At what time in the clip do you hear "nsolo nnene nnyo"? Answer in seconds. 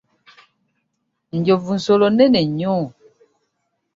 1.77-2.75